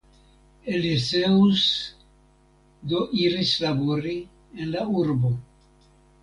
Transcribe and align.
Eleseus 0.75 1.61
do 2.89 3.01
iris 3.25 3.53
labori 3.65 4.15
en 4.59 4.73
la 4.75 4.83
urbo. 5.05 5.33